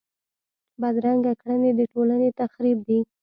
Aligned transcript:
بدرنګه 0.81 1.33
کړنې 1.41 1.71
د 1.79 1.81
ټولنې 1.93 2.29
تخریب 2.41 2.79
دي 2.87 2.99